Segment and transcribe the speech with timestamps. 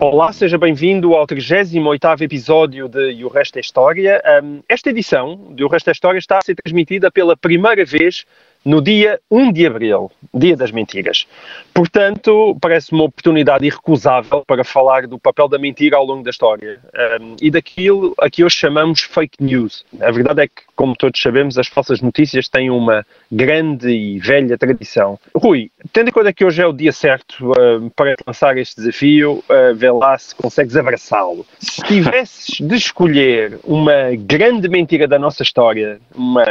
[0.00, 4.22] Olá, seja bem-vindo ao 38º episódio de E o Resto é História.
[4.44, 8.24] Um, esta edição de O Resto é História está a ser transmitida pela primeira vez
[8.68, 11.26] no dia 1 de Abril, Dia das Mentiras.
[11.72, 16.78] Portanto, parece uma oportunidade irrecusável para falar do papel da mentira ao longo da história
[17.18, 19.86] um, e daquilo a que hoje chamamos fake news.
[20.02, 24.58] A verdade é que, como todos sabemos, as falsas notícias têm uma grande e velha
[24.58, 25.18] tradição.
[25.34, 29.42] Rui, tendo em conta que hoje é o dia certo uh, para lançar este desafio,
[29.48, 31.46] uh, vê lá se consegues abraçá-lo.
[31.58, 36.44] Se tivesses de escolher uma grande mentira da nossa história, uma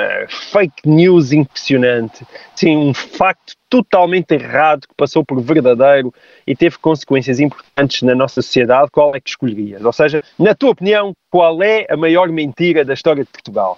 [0.52, 2.07] fake news impressionante,
[2.56, 6.14] sim, um facto totalmente errado que passou por verdadeiro
[6.46, 9.84] e teve consequências importantes na nossa sociedade, qual é que escolherias?
[9.84, 13.78] Ou seja, na tua opinião, qual é a maior mentira da história de Portugal?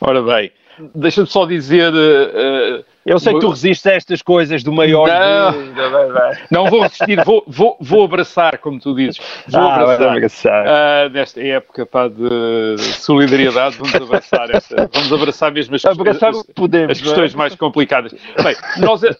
[0.00, 0.50] Ora bem,
[0.94, 1.92] deixa-me só dizer.
[1.94, 5.08] eh, Eu sei que tu resistes a estas coisas do maior.
[5.08, 5.52] Não.
[5.72, 9.18] de- não vou resistir, vou, vou, vou abraçar, como tu dizes.
[9.48, 10.08] Vou Ah, abraçar.
[10.16, 10.66] abraçar.
[10.68, 16.42] Ah, nesta época pá, de solidariedade, vamos abraçar esta, vamos abraçar mesmo as, Abraçar as,
[16.54, 18.12] podemos, as questões mais complicadas.
[18.42, 19.16] Bem, nós, de-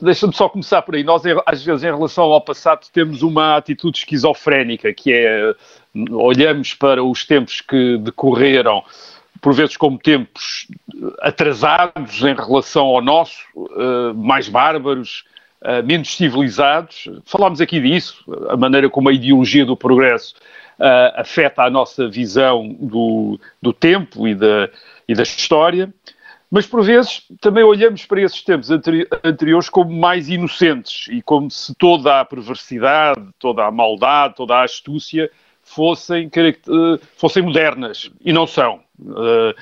[0.00, 1.02] deixa-me só começar por aí.
[1.04, 5.52] Nós, às vezes, em relação ao passado, temos uma atitude esquizofrénica, que é
[6.12, 8.82] olhamos para os tempos que decorreram
[9.40, 10.68] por vezes como tempos
[11.20, 15.24] atrasados em relação ao nosso, eh, mais bárbaros,
[15.62, 17.08] eh, menos civilizados.
[17.24, 20.34] Falámos aqui disso, a maneira como a ideologia do progresso
[20.78, 24.68] eh, afeta a nossa visão do, do tempo e da,
[25.08, 25.92] e da história.
[26.52, 31.48] Mas, por vezes, também olhamos para esses tempos anteri- anteriores como mais inocentes e como
[31.48, 35.30] se toda a perversidade, toda a maldade, toda a astúcia
[35.62, 38.10] fossem, eh, fossem modernas.
[38.24, 38.80] E não são.
[39.16, 39.54] Eh,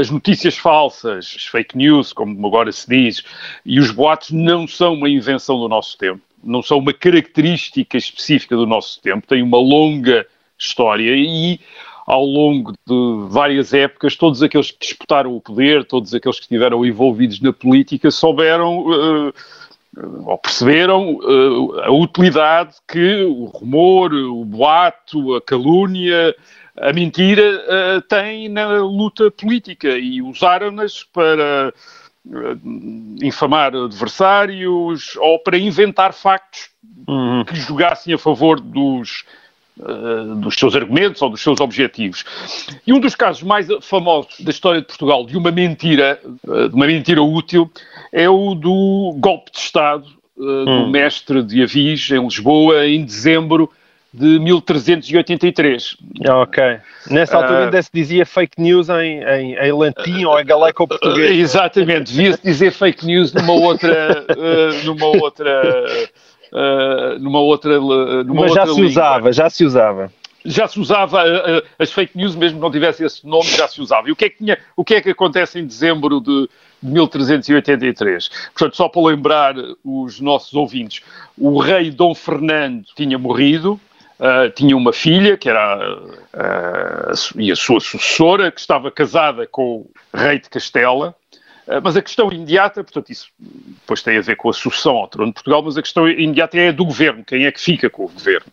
[0.00, 3.22] As notícias falsas, as fake news, como agora se diz,
[3.66, 6.22] e os boatos não são uma invenção do nosso tempo.
[6.42, 9.26] Não são uma característica específica do nosso tempo.
[9.26, 10.26] Têm uma longa
[10.58, 11.60] história e
[12.06, 16.86] ao longo de várias épocas, todos aqueles que disputaram o poder, todos aqueles que estiveram
[16.86, 19.32] envolvidos na política, souberam eh,
[20.24, 26.34] ou perceberam eh, a utilidade que o rumor, o boato, a calúnia,
[26.80, 31.72] a mentira eh, têm na luta política e usaram-nas para
[32.32, 32.56] eh,
[33.22, 36.70] infamar adversários ou para inventar factos
[37.06, 37.42] Uhum.
[37.42, 39.24] que jogassem a favor dos,
[39.80, 42.22] eh, dos seus argumentos ou dos seus objetivos.
[42.86, 46.86] E um dos casos mais famosos da história de Portugal de uma mentira, de uma
[46.86, 47.70] mentira útil,
[48.12, 50.06] é o do golpe de Estado
[50.36, 53.70] do mestre de Avis em Lisboa em dezembro
[54.12, 55.96] de 1383.
[56.28, 56.62] Ok.
[57.10, 57.64] Nessa altura Ah.
[57.64, 61.36] ainda se dizia fake news em, em, em latim ou em galaico-português.
[61.38, 65.62] Exatamente, devia-se dizer fake news numa outra, eh, numa outra,
[67.20, 68.90] numa outra, numa Mas já outra se língua.
[68.90, 70.12] usava, já se usava.
[70.44, 71.22] já se usava
[71.78, 74.08] as fake news, mesmo que não tivesse esse nome, já se usava.
[74.08, 76.48] E o que é que, tinha, o que, é que acontece em dezembro de,
[76.82, 78.28] de 1383?
[78.54, 79.54] Portanto, só para lembrar
[79.84, 81.02] os nossos ouvintes,
[81.36, 83.78] o rei Dom Fernando tinha morrido,
[84.20, 85.78] eh, tinha uma filha, que era
[87.10, 91.14] a su- e a sua sucessora, que estava casada com o rei de Castela.
[91.66, 95.08] Eh, Mas a questão imediata, portanto, isso depois tem a ver com a sucessão ao
[95.08, 97.88] trono de Portugal, mas a questão imediata é a do governo, quem é que fica
[97.90, 98.46] com o governo.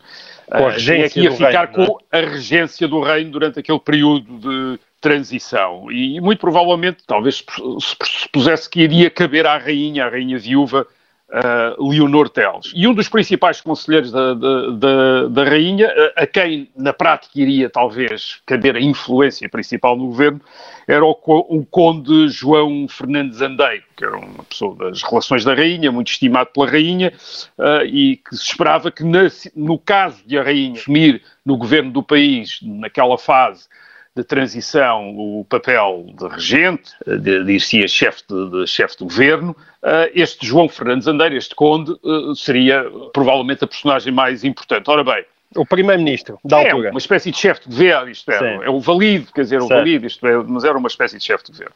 [0.48, 1.86] Com a quem é regência que ia ficar reino, é?
[1.86, 5.90] com a regência do reino durante aquele período de transição.
[5.90, 7.44] E muito provavelmente, talvez se
[7.80, 10.86] se pusesse que iria caber à rainha, à rainha viúva,
[11.30, 12.72] uh, Leonor Teles.
[12.74, 17.38] E um dos principais conselheiros da, da, da, da rainha, a, a quem na prática
[17.40, 20.40] iria talvez caber a influência principal no governo,
[20.86, 25.90] era o, o conde João Fernandes Andeiro, que era uma pessoa das relações da rainha,
[25.90, 27.12] muito estimado pela rainha,
[27.58, 31.90] uh, e que se esperava que na- no caso de a rainha assumir no governo
[31.90, 33.68] do país, naquela fase,
[34.16, 40.10] de transição o papel de regente, de, dir-se chefe de, de chefe de governo, eh,
[40.14, 42.82] este João Fernandes Andeiro, este conde, eh, seria
[43.12, 44.88] provavelmente a personagem mais importante.
[44.90, 45.22] Ora bem,
[45.54, 46.90] O primeiro-ministro da é altura.
[46.90, 49.78] uma espécie de chefe de governo, isto é, é o valido, quer dizer, o Certo.
[49.78, 51.74] valido, isto é, mas era uma espécie de chefe de governo.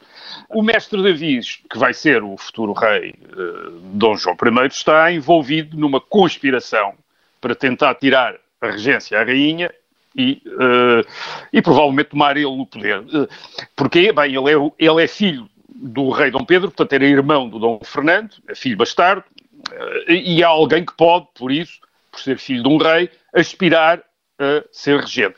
[0.49, 5.77] O mestre Davis, que vai ser o futuro rei eh, Dom João I, está envolvido
[5.77, 6.95] numa conspiração
[7.39, 9.71] para tentar tirar a regência à rainha
[10.15, 11.07] e, uh,
[11.51, 12.99] e provavelmente tomar ele o poder.
[12.99, 13.27] Uh,
[13.75, 17.59] porque, bem, ele é, ele é filho do rei Dom Pedro, portanto era irmão do
[17.59, 19.23] Dom Fernando, é filho bastardo,
[19.69, 21.79] uh, e há alguém que pode, por isso,
[22.11, 24.03] por ser filho de um rei, aspirar
[24.39, 25.35] a ser regente.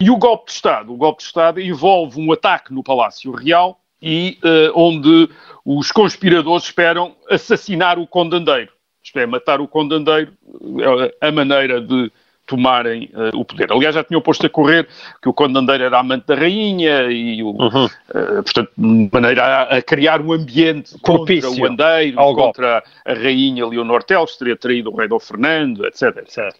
[0.00, 0.92] E o golpe de Estado?
[0.92, 4.38] O golpe de Estado envolve um ataque no Palácio Real e
[4.74, 5.28] onde
[5.64, 8.72] os conspiradores esperam assassinar o condandeiro.
[9.02, 10.32] Isto é, matar o condandeiro,
[11.20, 12.10] a maneira de
[12.46, 13.70] tomarem uh, o poder.
[13.72, 14.88] Aliás, já tinham posto a correr
[15.20, 17.84] que o Condandeiro era amante da rainha e, o, uhum.
[17.86, 23.12] uh, portanto, de maneira a, a, criar um ambiente Propício contra o Andeiro, contra a
[23.12, 26.54] rainha Leonor Teles, teria traído o rei Dom Fernando, etc, etc.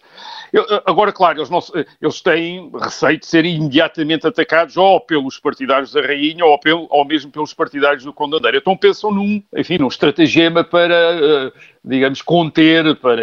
[0.51, 1.59] Eu, eh, agora, claro, eles, não,
[2.01, 7.05] eles têm receio de serem imediatamente atacados ou pelos partidários da rainha ou, pelo, ou
[7.05, 8.57] mesmo pelos partidários do Condandeiro.
[8.57, 11.51] Então pensam num, enfim, num estratagema para...
[11.53, 13.21] Uh, digamos, conter, para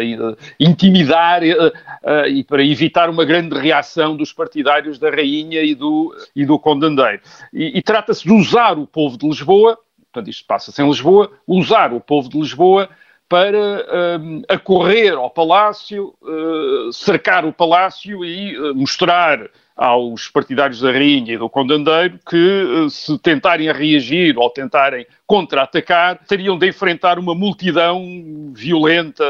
[0.59, 6.15] intimidar uh, uh, e para evitar uma grande reação dos partidários da Rainha e do,
[6.35, 7.21] e do Condandeiro.
[7.53, 9.77] E, e trata-se de usar o povo de Lisboa,
[10.11, 12.89] portanto, isto passa-se em Lisboa, usar o povo de Lisboa
[13.27, 20.91] para um, acorrer ao palácio, uh, cercar o palácio e uh, mostrar aos partidários da
[20.91, 27.19] Rainha e do Condandeiro que, uh, se tentarem reagir ou tentarem contra-atacar, teriam de enfrentar
[27.19, 29.23] uma multidão violenta,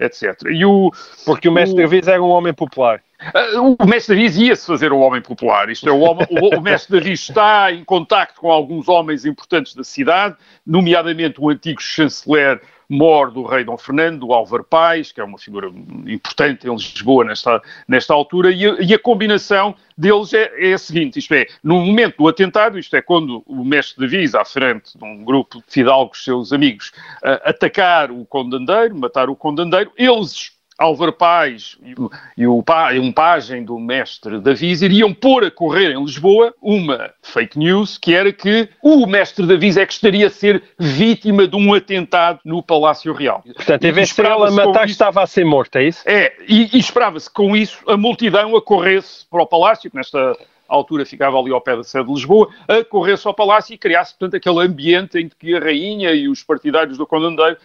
[0.00, 0.50] etc.
[0.50, 0.90] E o,
[1.24, 1.80] Porque o mestre.
[1.80, 3.00] Davis era um homem popular.
[3.80, 5.70] O mestre Davis ia-se fazer o homem popular.
[5.70, 9.74] Isto é, o, homem, o, o mestre Davis está em contacto com alguns homens importantes
[9.74, 10.36] da cidade,
[10.66, 15.38] nomeadamente o antigo chanceler mor do rei Dom Fernando, do Álvaro Pais, que é uma
[15.38, 15.68] figura
[16.06, 20.78] importante em Lisboa nesta, nesta altura, e a, e a combinação deles é, é, a
[20.78, 24.44] seguinte, isto é, no momento do atentado, isto é, quando o mestre de Visa, à
[24.44, 26.92] frente de um grupo de fidalgos, seus amigos,
[27.44, 33.78] atacar o condandeiro, matar o condandeiro, eles Álvaro Paz e, o, e um pajem do
[33.78, 39.06] mestre Davis iriam pôr a correr em Lisboa uma fake news, que era que o
[39.06, 43.42] mestre Davis é que estaria a ser vítima de um atentado no Palácio Real.
[43.54, 46.02] Portanto, em vez de ela matar, isso, estava a ser morta, é isso?
[46.04, 50.36] É, e, e esperava-se com isso a multidão acorresse para o Palácio, que nesta
[50.68, 54.36] altura ficava ali ao pé da sede de Lisboa, acorresse ao Palácio e criasse, portanto,
[54.36, 57.56] aquele ambiente em que a rainha e os partidários do Condandeiro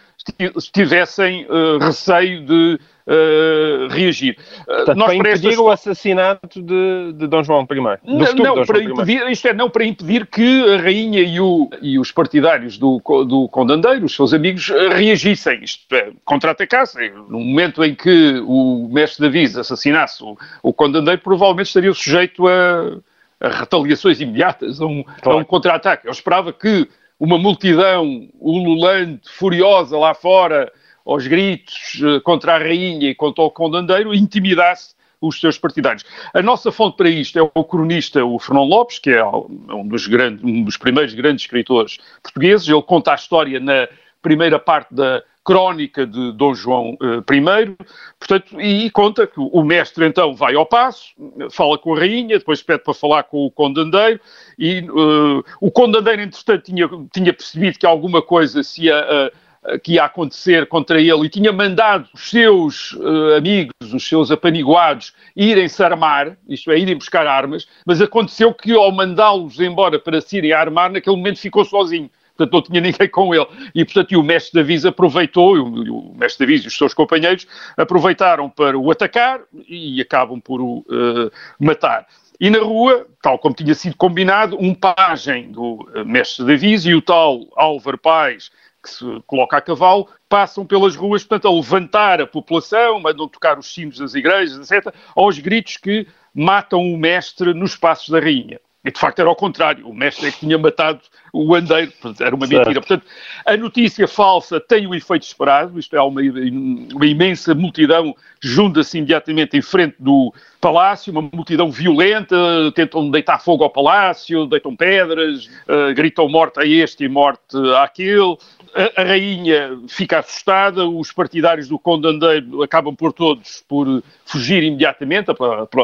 [0.72, 4.36] tivessem uh, receio de uh, reagir.
[4.62, 7.74] Uh, Portanto, nós para impedir o assassinato de, de Dom João I.
[8.04, 11.98] Não, não para impedir, isto é, não para impedir que a rainha e, o, e
[11.98, 17.12] os partidários do, do Condandeiro, os seus amigos, reagissem, isto é, contra-atacassem.
[17.28, 22.98] No momento em que o mestre Davis assassinasse o, o Condandeiro, provavelmente estaria sujeito a,
[23.40, 25.38] a retaliações imediatas, a um, claro.
[25.40, 26.06] um contra-ataque.
[26.06, 26.88] Eu esperava que
[27.18, 30.72] uma multidão ululante, furiosa lá fora,
[31.04, 36.04] aos gritos eh, contra a rainha e contra o condandeiro, intimidasse os seus partidários.
[36.34, 40.06] A nossa fonte para isto é o cronista, o Fernão Lopes, que é um dos,
[40.08, 42.68] grandes, um dos primeiros grandes escritores portugueses.
[42.68, 43.88] Ele conta a história na
[44.20, 47.76] primeira parte da crónica de Dom João uh, I,
[48.18, 51.08] portanto, e conta que o mestre então vai ao passo,
[51.50, 54.20] fala com a rainha, depois pede para falar com o condandeiro,
[54.56, 59.32] e uh, o condandeiro, entretanto, tinha, tinha percebido que alguma coisa se ia...
[59.64, 64.30] Uh, que ia acontecer contra ele e tinha mandado os seus uh, amigos, os seus
[64.30, 70.20] apaniguados, irem-se armar, isto é, irem buscar armas, mas aconteceu que ao mandá-los embora para
[70.20, 73.46] se irem armar, naquele momento ficou sozinho portanto não tinha ninguém com ele.
[73.74, 77.46] E, portanto, o mestre Davis aproveitou, o, o mestre Davis e os seus companheiros
[77.76, 82.06] aproveitaram para o atacar e acabam por o uh, matar.
[82.40, 87.00] E na rua, tal como tinha sido combinado, um pajem do mestre Davis e o
[87.00, 88.50] tal Álvaro Paz,
[88.82, 93.58] que se coloca a cavalo, passam pelas ruas, portanto, a levantar a população, mandam tocar
[93.58, 98.60] os sinos das igrejas, etc., aos gritos que matam o mestre nos passos da rainha.
[98.84, 101.00] E de facto era ao contrário, o mestre é que tinha matado
[101.32, 102.64] o andeiro, era uma mentira.
[102.64, 102.86] Certo.
[102.86, 103.06] Portanto,
[103.46, 109.56] a notícia falsa tem o efeito esperado, isto é, uma, uma imensa multidão junta-se imediatamente
[109.56, 112.36] em frente do palácio, uma multidão violenta,
[112.74, 118.36] tentam deitar fogo ao palácio, deitam pedras, uh, gritam morte a este e morte àquele.
[118.74, 125.30] A, a, rainha fica assustada, os partidários do condandeiro acabam por todos por fugir imediatamente,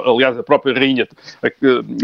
[0.06, 1.06] aliás, a própria rainha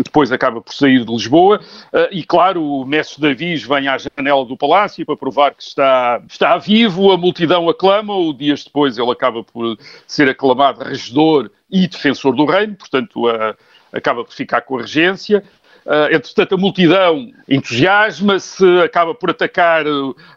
[0.04, 1.60] depois acaba por sair de Lisboa,
[1.92, 6.22] uh, e claro, o mestre Davis vem à janela do palácio para provar que está,
[6.28, 12.36] está vivo, a multidão aclama-o, dias depois ele acaba por ser aclamado regedor e defensor
[12.36, 13.56] do reino, portanto a,
[13.92, 15.42] acaba por ficar com a regência.
[15.86, 19.84] Uh, entretanto, a multidão entusiasma-se, acaba por atacar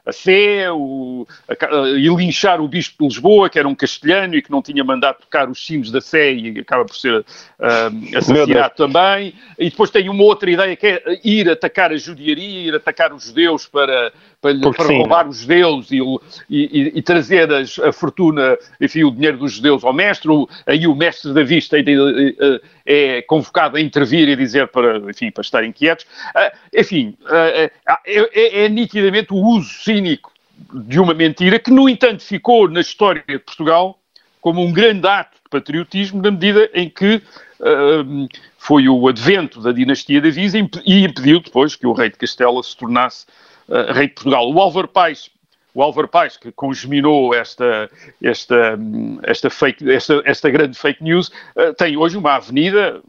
[0.06, 4.42] a Sé o, a, e linchar o Bispo de Lisboa, que era um castelhano e
[4.42, 8.76] que não tinha mandado tocar os sinos da Sé e acaba por ser uh, assassinado
[8.76, 9.34] também.
[9.58, 13.24] E depois tem uma outra ideia que é ir atacar a judiaria, ir atacar os
[13.26, 14.12] judeus para,
[14.42, 16.00] para, para roubar os judeus e,
[16.50, 20.30] e, e trazer as, a fortuna, enfim, o dinheiro dos judeus ao mestre.
[20.66, 21.84] Aí o mestre da vista é,
[22.86, 26.06] é convocado a intervir e dizer para, enfim, para estarem quietos.
[26.36, 27.72] Uh, enfim, uh,
[28.06, 30.32] é, é nitidamente o uso cínico
[30.74, 34.00] de uma mentira que, no entanto, ficou na história de Portugal
[34.42, 37.22] como um grande ato de patriotismo na medida em que
[37.60, 38.28] uh,
[38.58, 42.62] foi o advento da dinastia de Avisa e impediu depois que o rei de Castela
[42.64, 43.26] se tornasse
[43.68, 44.52] uh, rei de Portugal.
[44.52, 45.30] O Álvaro Paes,
[45.74, 47.90] o Álvaro Paes que congeminou esta,
[48.24, 48.80] esta,
[49.24, 51.32] esta, fake, esta, esta grande fake news,
[51.78, 53.00] tem hoje uma avenida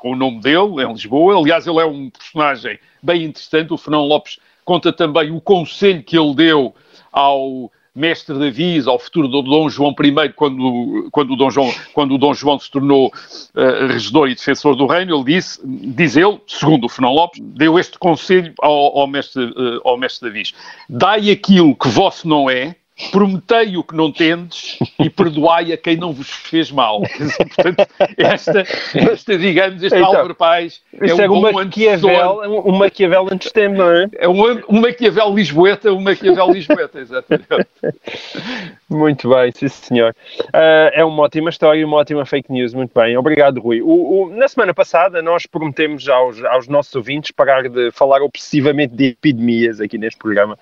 [0.00, 1.38] com o nome dele, em Lisboa.
[1.38, 3.72] Aliás, ele é um personagem bem interessante.
[3.72, 6.74] O Fernão Lopes conta também o conselho que ele deu
[7.12, 11.74] ao mestre de aviso ao futuro do Dom João I, quando, quando, o, Dom João,
[11.92, 16.16] quando o Dom João se tornou uh, regedor e defensor do reino, ele disse, diz
[16.16, 20.54] ele, segundo o Fernão Lopes, deu este conselho ao, ao mestre, uh, mestre de aviso
[20.88, 22.76] dai aquilo que vosso não é,
[23.10, 27.02] prometei o que não tendes e perdoai a quem não vos fez mal.
[27.54, 28.64] Portanto, esta,
[28.94, 33.76] esta, digamos, este então, Álvaro Paz é um, é um Maquiavel, um Maquiavel antes tempo,
[33.76, 34.08] não é?
[34.18, 37.66] É um, um Maquiavel Lisboeta, um Maquiavel Lisboeta, exatamente.
[38.88, 40.14] Muito bem, sim senhor.
[40.46, 43.16] Uh, é uma ótima história uma ótima fake news, muito bem.
[43.16, 43.80] Obrigado, Rui.
[43.82, 48.94] O, o, na semana passada nós prometemos aos, aos nossos ouvintes parar de falar obsessivamente
[48.94, 50.58] de epidemias aqui neste programa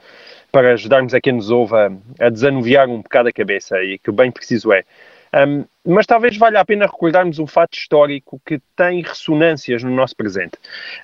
[0.50, 1.90] para ajudarmos a quem nos ouve a,
[2.20, 4.84] a desanuviar um bocado a cabeça e que bem preciso é.
[5.34, 10.16] Um, mas talvez valha a pena recordarmos um fato histórico que tem ressonâncias no nosso
[10.16, 10.56] presente.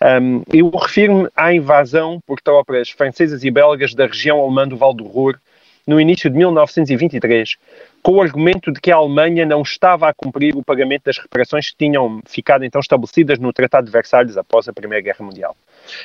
[0.03, 4.95] Um, eu refiro-me à invasão por tropas francesas e belgas da região alemã do Val
[4.95, 5.39] do Ruhr
[5.87, 7.57] no início de 1923,
[8.03, 11.71] com o argumento de que a Alemanha não estava a cumprir o pagamento das reparações
[11.71, 15.55] que tinham ficado então estabelecidas no Tratado de Versalhes após a Primeira Guerra Mundial.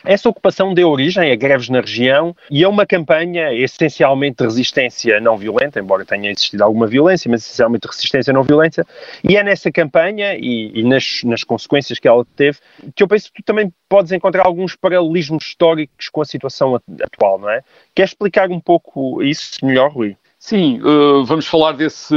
[0.03, 5.19] Essa ocupação deu origem a greves na região e a uma campanha essencialmente de resistência
[5.19, 8.85] não violenta, embora tenha existido alguma violência, mas essencialmente resistência não violenta,
[9.23, 12.59] e é nessa campanha e, e nas, nas consequências que ela teve
[12.95, 17.39] que eu penso que tu também podes encontrar alguns paralelismos históricos com a situação atual,
[17.39, 17.61] não é?
[17.95, 20.15] Queres explicar um pouco isso melhor, Rui?
[20.37, 22.15] Sim, uh, vamos falar desse,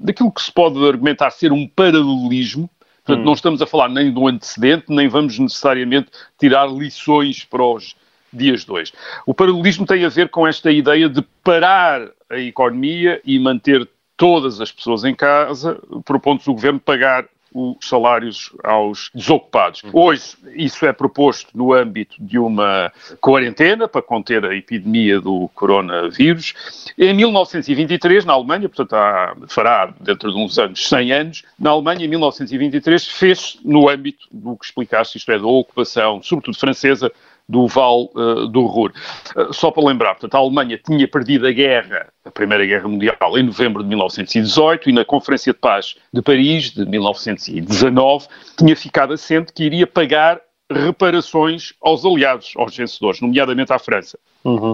[0.00, 2.70] daquilo que se pode argumentar ser um paralelismo.
[3.04, 3.26] Portanto, hum.
[3.26, 7.94] não estamos a falar nem do antecedente, nem vamos necessariamente tirar lições para os
[8.32, 8.92] dias dois.
[9.26, 14.60] O paralelismo tem a ver com esta ideia de parar a economia e manter todas
[14.60, 19.82] as pessoas em casa, propondo-se o governo pagar os salários aos desocupados.
[19.92, 26.52] Hoje, isso é proposto no âmbito de uma quarentena para conter a epidemia do coronavírus.
[26.98, 32.04] Em 1923, na Alemanha, portanto, há, fará dentro de uns anos, 100 anos, na Alemanha,
[32.04, 37.12] em 1923, fez no âmbito do que explicaste, isto é, da ocupação, sobretudo francesa,
[37.48, 38.92] do Val uh, do Ruhr.
[39.36, 43.38] Uh, só para lembrar, portanto, a Alemanha tinha perdido a guerra, a Primeira Guerra Mundial,
[43.38, 49.12] em novembro de 1918 e na Conferência de Paz de Paris, de 1919, tinha ficado
[49.12, 54.18] assente que iria pagar reparações aos aliados, aos vencedores, nomeadamente à França.
[54.42, 54.72] Uhum.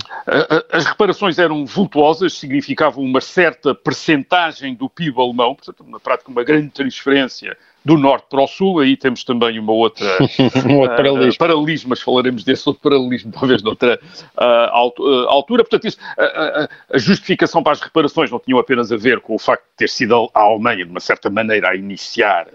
[0.73, 6.45] As reparações eram vultuosas, significavam uma certa percentagem do PIB alemão, portanto, na prática, uma
[6.45, 10.07] grande transferência do norte para o sul, aí temos também uma outra
[10.69, 11.33] um outro paralelismo.
[11.33, 13.99] Uh, paralelismo, mas falaremos desse outro paralelismo talvez noutra
[14.37, 15.65] uh, altura.
[15.65, 19.63] Portanto, isso, a justificação para as reparações não tinha apenas a ver com o facto
[19.63, 22.47] de ter sido a Alemanha, de uma certa maneira, a iniciar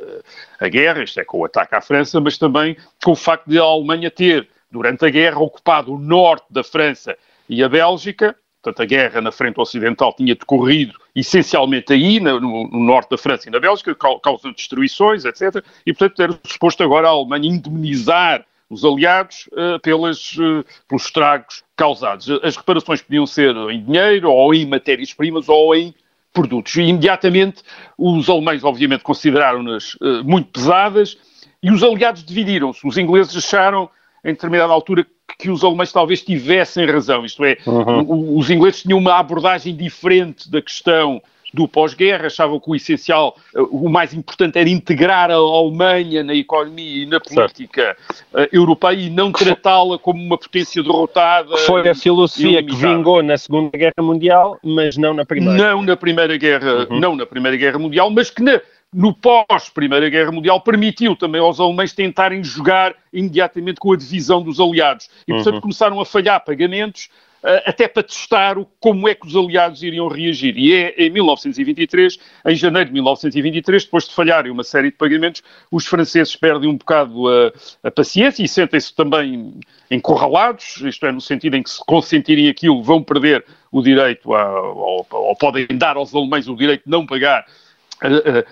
[0.59, 3.57] a guerra, isto é, com o ataque à França, mas também com o facto de
[3.57, 7.17] a Alemanha ter, durante a guerra, ocupado o norte da França
[7.49, 8.35] e a Bélgica,
[8.65, 13.47] Portanto, a guerra na frente ocidental tinha decorrido essencialmente aí, no, no norte da França
[13.47, 15.63] e na Bélgica, causando destruições, etc.
[15.85, 21.63] E, portanto, era suposto agora a Alemanha indemnizar os aliados uh, pelas, uh, pelos estragos
[21.75, 22.27] causados.
[22.41, 25.93] As reparações podiam ser em dinheiro, ou em matérias-primas, ou em
[26.33, 26.75] produtos.
[26.75, 27.61] E imediatamente
[27.95, 31.15] os alemães, obviamente, consideraram-nas uh, muito pesadas
[31.61, 32.85] e os aliados dividiram-se.
[32.85, 33.87] Os ingleses acharam,
[34.23, 35.05] em determinada altura,
[35.37, 38.37] que os alemães talvez tivessem razão, isto é, uhum.
[38.37, 41.21] os ingleses tinham uma abordagem diferente da questão
[41.55, 46.35] do pós-guerra, achavam que o essencial, eh, o mais importante era integrar a Alemanha na
[46.35, 47.95] economia e na política
[48.31, 48.53] certo.
[48.53, 51.55] europeia e não tratá-la como uma potência derrotada.
[51.59, 55.57] Foi a filosofia que vingou na Segunda Guerra Mundial, mas não na Primeira.
[55.57, 56.99] Não na Primeira Guerra, uhum.
[56.99, 58.59] não na Primeira Guerra Mundial, mas que na,
[58.95, 64.57] no pós-Primeira Guerra Mundial, permitiu também aos alemães tentarem jogar imediatamente com a divisão dos
[64.57, 65.09] aliados.
[65.27, 65.61] E, portanto, uhum.
[65.61, 67.09] começaram a falhar pagamentos
[67.43, 70.57] eh, até para testar como é que os aliados iriam reagir.
[70.57, 75.43] E é em 1923, em janeiro de 1923, depois de falharem uma série de pagamentos,
[75.69, 77.51] os franceses perdem um bocado a,
[77.83, 79.59] a paciência e sentem-se também
[79.91, 84.61] encurralados, isto é, no sentido em que se consentirem aquilo vão perder o direito, a,
[84.61, 87.45] ou, ou podem dar aos alemães o direito de não pagar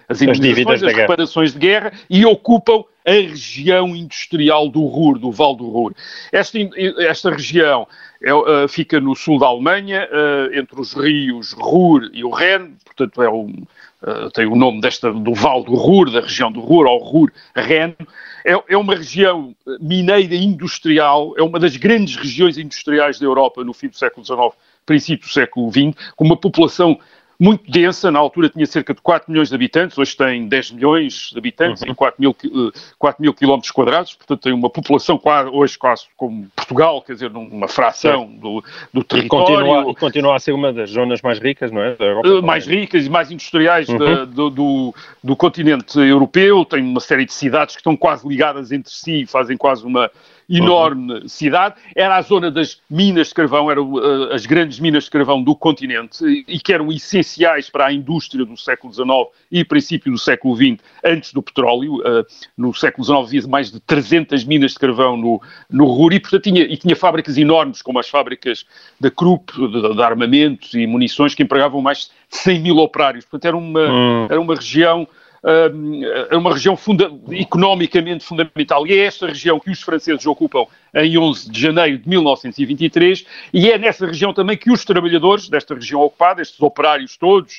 [0.07, 5.31] as indenizações, as, as reparações de guerra e ocupam a região industrial do Ruhr, do
[5.31, 5.93] Val do Ruhr.
[6.31, 6.57] Esta,
[6.99, 7.87] esta região
[8.21, 12.75] é, uh, fica no sul da Alemanha, uh, entre os rios Ruhr e o Rhen,
[12.85, 13.65] portanto é um,
[14.33, 17.95] tem o nome desta, do Val do Ruhr, da região do Ruhr, ou Ruhr-Rhen.
[18.45, 23.73] É, é uma região mineira industrial, é uma das grandes regiões industriais da Europa no
[23.73, 24.51] fim do século XIX,
[24.85, 26.99] princípio do século XX, com uma população
[27.43, 31.29] muito densa, na altura tinha cerca de 4 milhões de habitantes, hoje tem 10 milhões
[31.33, 31.91] de habitantes uhum.
[31.91, 32.35] em 4 mil,
[32.97, 37.29] 4 mil quilómetros quadrados, portanto tem uma população quase, hoje quase como Portugal, quer dizer,
[37.29, 39.25] numa fração do, do território.
[39.25, 41.97] E continua, e continua, a ser uma das zonas mais ricas, não é?
[41.99, 43.97] Europa, uh, mais ricas e mais industriais uhum.
[43.97, 48.71] da, do, do, do, continente europeu, tem uma série de cidades que estão quase ligadas
[48.71, 50.09] entre si e fazem quase uma
[50.49, 51.27] enorme uhum.
[51.27, 51.75] cidade.
[51.95, 55.55] Era a zona das minas de carvão, eram uh, as grandes minas de carvão do
[55.55, 59.07] continente e, que eram essenciais para a indústria do século XIX
[59.51, 61.97] e princípio do século XX, antes do petróleo.
[61.97, 62.25] Uh,
[62.57, 66.43] no século XIX havia mais de 300 minas de carvão no, no Ruhr e, portanto,
[66.43, 68.65] tinha, e tinha fábricas enormes, como as fábricas
[68.99, 73.25] da Krupp, de, de armamentos e munições, que empregavam mais de 100 mil operários.
[73.25, 74.25] Portanto, era uma, uhum.
[74.29, 75.07] era uma região
[76.31, 78.87] é uma região funda economicamente fundamental.
[78.87, 83.69] E é esta região que os franceses ocupam em 11 de janeiro de 1923 e
[83.69, 87.57] é nessa região também que os trabalhadores desta região ocupada, estes operários todos,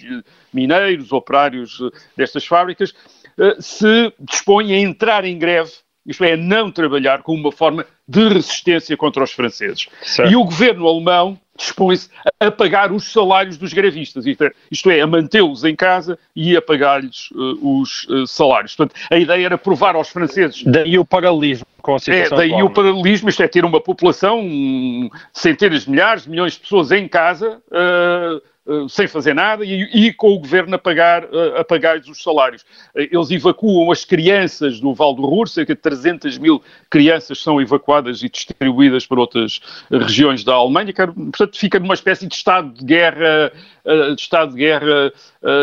[0.52, 2.94] mineiros, operários eh, destas fábricas,
[3.38, 5.72] eh, se dispõem a entrar em greve
[6.06, 9.88] isto é, não trabalhar como uma forma de resistência contra os franceses.
[10.02, 10.30] Certo.
[10.30, 15.06] E o governo alemão dispõe-se a pagar os salários dos grevistas, isto é, é a
[15.06, 18.74] mantê-los em casa e a pagar-lhes uh, os uh, salários.
[18.74, 20.64] Portanto, a ideia era provar aos franceses...
[20.64, 22.66] Daí o paralelismo com a situação É, daí atual.
[22.66, 27.06] o paralelismo, isto é, ter uma população, um, centenas de milhares, milhões de pessoas em
[27.08, 27.62] casa...
[27.68, 32.08] Uh, Uh, sem fazer nada e, e, com o governo a pagar uh, a pagar-lhes
[32.08, 32.62] os salários.
[32.94, 37.60] Uh, eles evacuam as crianças do Val do Ruhr, cerca de 300 mil crianças são
[37.60, 42.86] evacuadas e distribuídas para outras regiões da Alemanha, portanto fica numa espécie de estado de
[42.86, 43.52] guerra,
[43.84, 45.12] de estado de guerra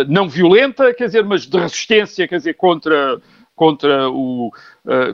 [0.08, 3.20] não violenta, quer dizer, mas de resistência, quer dizer, contra
[3.56, 4.52] contra, o,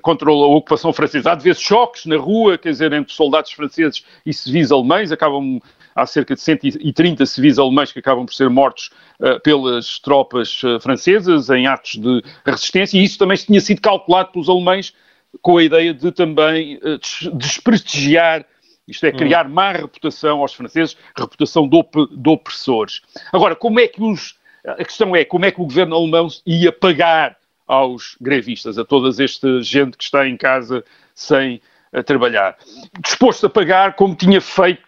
[0.01, 1.31] contra a ocupação francesa.
[1.31, 5.59] Há de vezes choques na rua, quer dizer, entre soldados franceses e civis alemães, acabam
[5.97, 10.79] há cerca de 130 civis alemães que acabam por ser mortos uh, pelas tropas uh,
[10.79, 14.93] francesas em atos de resistência, e isso também tinha sido calculado pelos alemães
[15.41, 18.45] com a ideia de também uh, desprestigiar,
[18.87, 19.49] isto é, criar hum.
[19.49, 23.01] má reputação aos franceses, reputação de, op de opressores.
[23.33, 24.37] Agora, como é que os.
[24.65, 29.09] A questão é como é que o governo alemão ia pagar aos grevistas, a toda
[29.23, 30.83] esta gente que está em casa
[31.15, 31.61] sem
[32.05, 32.57] trabalhar.
[33.01, 34.86] Disposto a pagar como tinha feito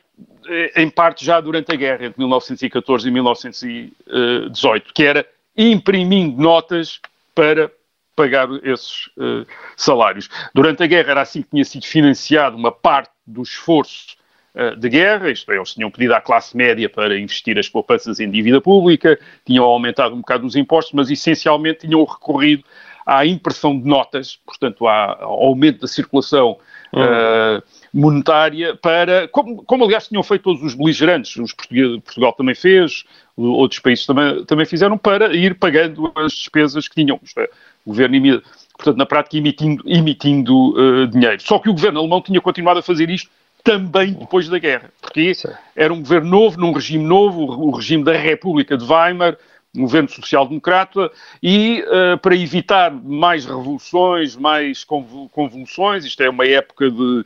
[0.76, 7.00] em parte já durante a guerra, entre 1914 e 1918, que era imprimindo notas
[7.36, 7.72] para
[8.20, 9.46] pagar esses uh,
[9.78, 10.30] salários.
[10.54, 14.18] Durante a guerra era assim que tinha sido financiado uma parte do esforço
[14.56, 18.20] uh, de guerra, isto é, eles tinham pedido à classe média para investir as poupanças
[18.20, 22.64] em dívida pública, tinham aumentado um bocado os impostos, mas essencialmente tinham recorrido
[23.06, 26.58] à impressão de notas, portanto, ao aumento da circulação
[26.94, 33.04] uh, monetária para, como, como, aliás tinham feito todos os beligerantes, os Portugal também fez,
[33.36, 37.20] outros países também, também fizeram, para ir pagando as despesas que tinham.
[37.24, 37.50] Isto é,
[37.86, 38.42] o governo,
[38.78, 41.42] portanto, na prática, emitindo, emitindo uh, dinheiro.
[41.42, 43.30] Só que o governo alemão tinha continuado a fazer isto
[43.64, 45.34] também depois da guerra, porque
[45.76, 49.38] era um governo novo, num regime novo, o regime da República de Weimar,
[49.76, 57.24] governo social-democrata e uh, para evitar mais revoluções, mais convulsões, isto é uma época de...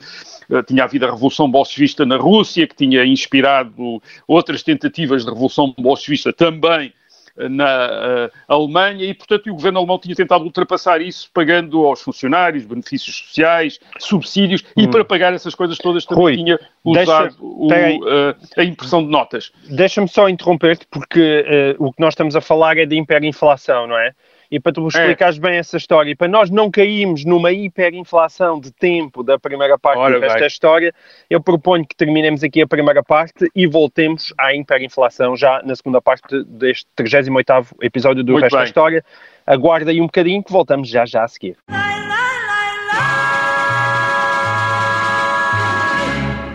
[0.50, 5.74] Uh, tinha havido a Revolução Bolchevista na Rússia, que tinha inspirado outras tentativas de Revolução
[5.78, 6.94] Bolchevista também
[7.36, 12.66] na uh, Alemanha e, portanto, o governo alemão tinha tentado ultrapassar isso pagando aos funcionários
[12.66, 14.84] benefícios sociais, subsídios hum.
[14.84, 19.10] e para pagar essas coisas todas também Rui, tinha usado o, uh, a impressão de
[19.10, 19.52] notas.
[19.70, 24.14] Deixa-me só interromper-te porque o que nós estamos a falar é de hiperinflação, não é?
[24.50, 25.40] E para tu explicares é.
[25.40, 30.00] bem essa história, e para nós não cairmos numa hiperinflação de tempo da primeira parte
[30.00, 30.48] Ora, desta vai.
[30.48, 30.94] história,
[31.30, 36.02] eu proponho que terminemos aqui a primeira parte e voltemos à hiperinflação já na segunda
[36.02, 38.62] parte deste 38º episódio do Muito Resto bem.
[38.62, 39.06] da História.
[39.46, 41.58] Aguarda aí um bocadinho que voltamos já já a seguir.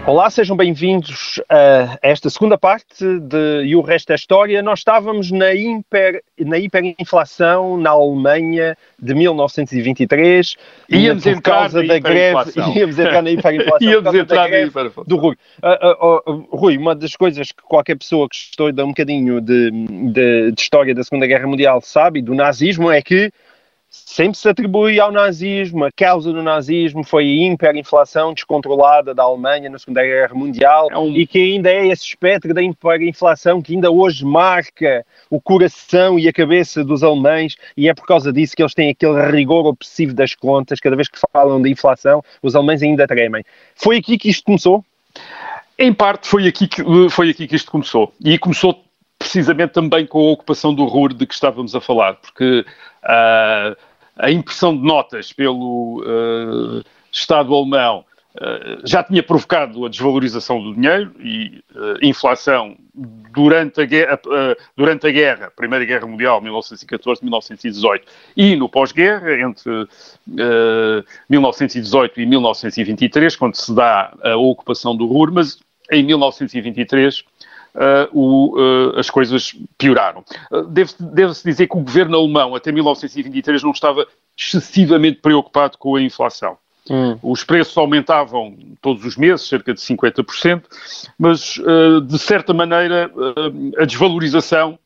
[0.09, 4.63] Olá, sejam bem-vindos a esta segunda parte de E o Resto é História.
[4.63, 10.57] Nós estávamos na, hiper, na hiperinflação na Alemanha de 1923.
[10.89, 12.53] Íamos por entrar causa da greve.
[12.75, 13.87] Íamos entrar na hiperinflação.
[13.87, 15.05] Íamos por da entrar na hiperinflação.
[15.07, 15.37] Do Rui.
[15.63, 19.71] Ah, ah, oh, Rui, uma das coisas que qualquer pessoa que estuda um bocadinho de,
[19.71, 23.31] de, de história da Segunda Guerra Mundial sabe, e do nazismo, é que
[23.91, 29.71] sempre se atribui ao nazismo, a causa do nazismo foi a hiperinflação descontrolada da Alemanha
[29.71, 33.75] na Segunda Guerra Mundial É um- e que ainda é esse espectro da hiperinflação que
[33.75, 38.55] ainda hoje marca o coração e a cabeça dos alemães e é por causa disso
[38.55, 42.55] que eles têm aquele rigor obsessivo das contas, cada vez que falam de inflação, os
[42.55, 43.45] alemães ainda tremem.
[43.75, 44.85] Foi aqui que isto começou?
[45.79, 48.13] Em parte foi aqui, que, foi aqui que isto começou.
[48.23, 48.85] E começou
[49.29, 52.65] precisamente também com a ocupação do Ruhr de que estávamos a falar, porque
[53.03, 53.77] ah,
[54.17, 58.07] a impressão de notas pelo ah, Estado alemão
[58.41, 61.63] ah, já tinha provocado a desvalorização do dinheiro e
[62.01, 64.19] inflação durante a, guerra,
[64.75, 68.03] durante a guerra, Primeira Guerra Mundial, 1914-1918,
[68.35, 69.71] e no pós-guerra, entre
[70.41, 75.59] ah, 1918 e 1923, quando se dá a ocupação do Ruhr, mas
[75.91, 77.25] em 1923
[77.79, 80.25] uh, o, uh, as coisas pioraram.
[80.51, 86.03] Uh, Deve-se dizer que o governo alemão, até 1923, não estava excessivamente preocupado com a
[86.03, 86.59] inflação.
[87.23, 90.63] Os preços aumentavam todos os meses, cerca de 50%,
[91.19, 93.11] mas, uh, de certa maneira,
[93.79, 94.79] a desvalorização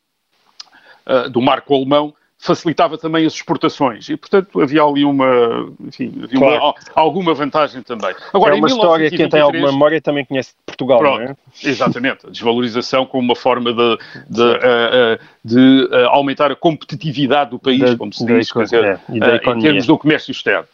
[1.30, 6.58] do marco alemão facilitava também as exportações e, portanto, havia ali uma, enfim, havia uma-
[6.58, 6.74] Claro.
[6.92, 8.12] alguma vantagem também.
[8.34, 10.98] Agora, é uma em história que quem tem 1923 alguma memória também conhece de Portugal,
[10.98, 11.36] Pronto, não é?
[11.62, 12.26] exatamente.
[12.26, 13.96] A desvalorização como uma forma de,
[14.28, 18.84] de, eh, eh, de, eh, aumentar a competitividade do país, Da- como se diz, dizer,
[18.84, 20.66] é, em termos do comércio externo.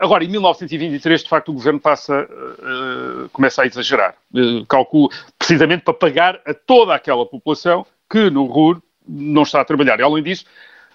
[0.00, 4.14] Agora, em 1923, de facto, o governo passa, eh, começa a exagerar.
[4.68, 9.98] Calculo, precisamente para pagar a toda aquela população que no RUR não está a trabalhar.
[9.98, 10.44] E, além disso,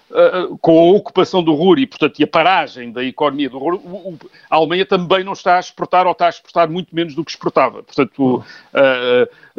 [0.08, 3.74] Uh, com a ocupação do Ruhr e, portanto, e a paragem da economia do Ruhr,
[3.84, 4.20] o- o-
[4.52, 7.32] a Alemanha também não está a exportar ou está a exportar muito menos do que
[7.32, 7.82] exportava.
[7.82, 8.40] Portanto, uh,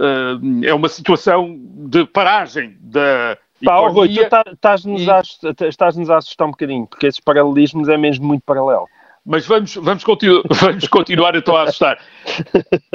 [0.00, 6.14] uh, é uma situação de paragem da Pá, Rui, tu economia, tá- estás-nos e- a
[6.14, 8.86] a assustar um bocadinho, porque esses paralelismos é mesmo muito paralelo.
[9.24, 11.98] mas vamos, vamos, continu vamos continuar então a assustar.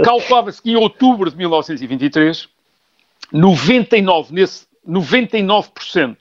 [0.02, 2.48] Calculava-se que em outubro de 1923,
[3.32, 6.18] 99, nesse, 99%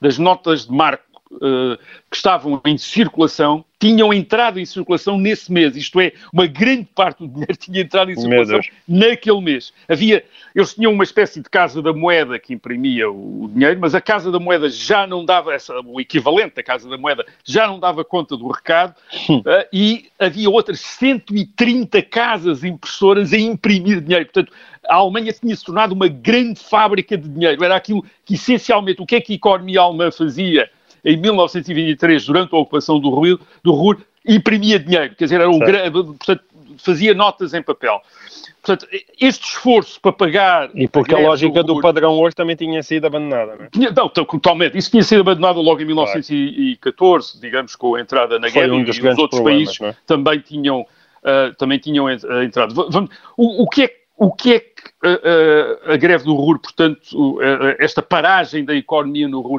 [0.00, 1.78] das notas de marco eh,
[2.10, 5.74] que estavam em circulação tinham entrado em circulação nesse mês.
[5.74, 9.72] Isto é, uma grande parte do dinheiro tinha entrado em circulação naquele mês.
[9.88, 10.22] Havia,
[10.54, 14.00] eles tinham uma espécie de casa da moeda que imprimia o, o dinheiro, mas a
[14.00, 17.80] casa da moeda já não dava, essa, o equivalente da casa da moeda já não
[17.80, 18.94] dava conta do recado
[19.46, 24.26] eh, e havia outras 130 casas impressoras a imprimir dinheiro.
[24.26, 24.52] Portanto,
[24.88, 27.62] a Alemanha tinha se tornado uma grande fábrica de dinheiro.
[27.64, 30.68] Era aquilo que, essencialmente, o que é que a economia alemã fazia
[31.04, 35.14] em 1923, durante a ocupação do Ruhr, do Ruhr imprimia dinheiro.
[35.16, 35.66] Quer dizer, era o Certo.
[35.66, 36.44] gra- portanto,
[36.78, 38.00] fazia notas em papel.
[38.64, 38.86] Portanto,
[39.20, 40.70] este esforço para pagar...
[40.74, 43.68] E porque a greve lógica do Ruhr- padrão ouro também tinha sido abandonada, não é?
[43.72, 44.78] tinha- não, to- totalmente.
[44.78, 48.80] Isso tinha sido abandonado logo em 1914, digamos, com a entrada na Foi guerra um
[48.80, 49.94] e os outros países é?
[50.06, 50.86] também tinham,
[51.24, 52.74] ah, também tinham en- entrado.
[52.74, 55.20] Va- vamos- o, o que é, o que, é que ah,
[55.88, 59.58] ah, a greve do Ruhr, portanto, ah, esta paragem da economia no Ruhr?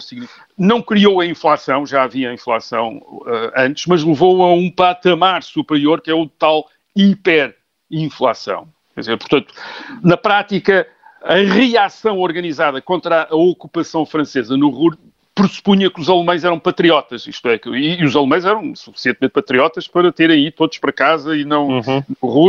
[0.58, 6.00] Não criou a inflação, já havia inflação ah, antes, mas levou a um patamar superior,
[6.00, 8.70] que é o tal hiperinflação.
[8.94, 9.54] Quer dizer, portanto,
[10.02, 10.88] na prática,
[11.22, 14.98] a reação organizada contra a ocupação francesa no Ruhr
[15.36, 19.34] pressupunha que os alemães eram patriotas, isto é, que- e, e os alemães eram suficientemente
[19.34, 22.04] patriotas para terem ido todos para casa e não Uhum.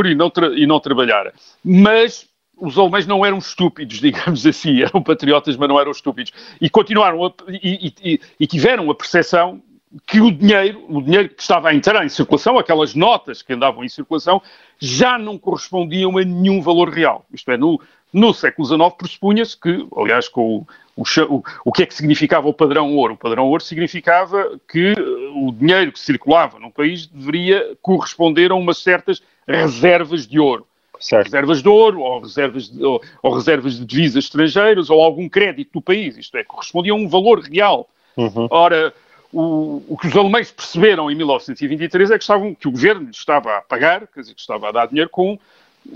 [0.06, 1.32] e não, e não trabalhar.
[1.64, 4.00] Mas os alemães não eram estúpidos,
[4.36, 6.32] digamos assim, eram patriotas, mas não eram estúpidos.
[6.60, 9.62] E continuaram a- e, e- e- e tiveram a percepção
[10.08, 13.84] que o dinheiro, o dinheiro que estava a entrar em circulação, aquelas notas que andavam
[13.84, 14.42] em circulação,
[14.78, 17.24] já não correspondiam a nenhum valor real.
[17.32, 17.80] Isto é, no,
[18.14, 20.64] no século XIX pressupunha-se que, aliás, com
[20.96, 23.14] o, o, o, que é que significava o padrão ouro?
[23.14, 25.00] O padrão ouro significava que eh,
[25.34, 30.64] o dinheiro que circulava no país deveria corresponder a umas certas reservas de ouro
[31.00, 31.24] Certo.
[31.24, 35.72] reservas de ouro ou reservas de, ou, ou reservas de divisas estrangeiras ou algum crédito
[35.74, 36.16] do país.
[36.16, 37.88] Isto é, correspondia a um valor real.
[38.16, 38.46] Uhum.
[38.48, 38.94] Ora,
[39.32, 43.16] o, o que os alemães perceberam em 1923 é que, estavam, que o governo lhes
[43.16, 45.38] estava a pagar, quer dizer, que estava a dar dinheiro com,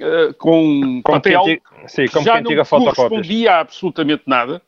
[0.00, 4.62] eh, com Como quem papel tira- sim, como já quem não correspondia a absolutamente nada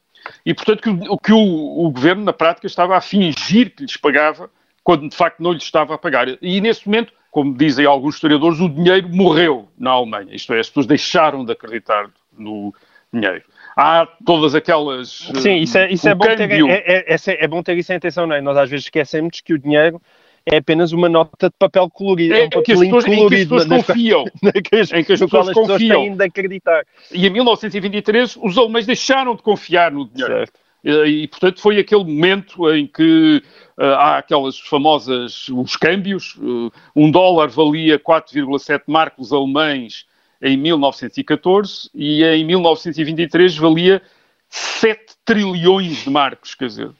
[0.44, 3.96] e, portanto, que, o, que o, o governo, na prática, estava a fingir que lhes
[3.96, 4.50] pagava,
[4.84, 6.26] quando de facto não lhes estava a pagar.
[6.42, 10.68] E nesse momento, como dizem alguns historiadores, o dinheiro morreu na Alemanha, isto é, as
[10.68, 12.74] pessoas deixaram de acreditar no
[13.12, 13.42] dinheiro.
[13.76, 15.30] Há todas aquelas.
[15.36, 18.26] Sim, isso é, isso é, bom, ter, é, é, é, bom ter isso em atenção,
[18.26, 18.40] não é?
[18.40, 20.00] Nós às vezes esquecemos que o dinheiro
[20.46, 22.34] é apenas uma nota de papel colorido.
[22.34, 24.24] É, um pessoas, colorido, em que as pessoas na, confiam.
[24.42, 26.02] Na, que as, em que as pessoas, confiam.
[26.02, 26.86] têm de acreditar.
[27.12, 30.34] E em 1923 os alemães deixaram de confiar no dinheiro.
[30.34, 30.60] Certo.
[30.82, 33.42] E, portanto, foi aquele momento em que
[33.78, 40.06] uh, há aquelas famosas, os câmbios, uh, um dólar valia 4,7 marcos alemães
[40.40, 44.00] em 1914 e em 1923 valia
[44.50, 46.90] 7 trilhões de marcos, quer dizer.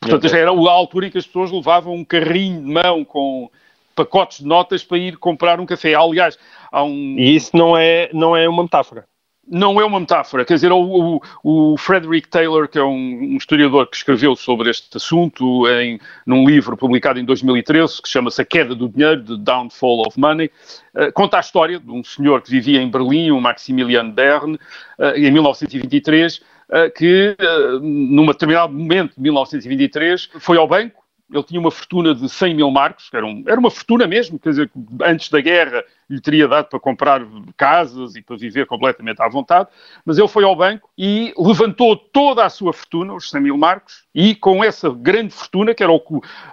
[0.00, 3.50] Portanto, já era a altura em que as pessoas levavam um carrinho de mão com
[3.94, 5.94] pacotes de notas para ir comprar um café.
[5.94, 6.38] Aliás,
[6.72, 7.16] há um...
[7.18, 9.06] E isso não é, não é uma metáfora
[9.46, 10.44] não é uma metáfora.
[10.44, 14.70] Quer dizer, o, o, o Frederick Taylor, que é um, um, historiador que escreveu sobre
[14.70, 19.36] este assunto em, num livro publicado em 2013, que chama-se A Queda do Dinheiro, The
[19.38, 20.50] Downfall of Money,
[20.94, 25.04] uh, conta a história de um senhor que vivia em Berlim, o Maximilian Bern, uh,
[25.16, 26.53] em 1923, uh, eh,
[26.94, 27.36] que,
[27.80, 31.04] num determinado momento de 1923, foi ao banco.
[31.32, 34.50] Ele tinha uma fortuna de 100 mil marcos, era, um, era uma fortuna mesmo, quer
[34.50, 34.70] dizer,
[35.02, 37.22] antes da guerra lhe teria dado para comprar
[37.56, 39.68] casas e para viver completamente à vontade,
[40.04, 44.04] mas ele foi ao banco e levantou toda a sua fortuna, os 100 mil marcos,
[44.14, 46.00] e com essa grande fortuna, que eram